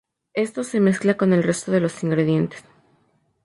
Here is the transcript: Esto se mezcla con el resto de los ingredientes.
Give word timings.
Esto 0.33 0.63
se 0.63 0.79
mezcla 0.79 1.15
con 1.15 1.31
el 1.31 1.43
resto 1.43 1.71
de 1.71 1.79
los 1.79 2.01
ingredientes. 2.01 2.63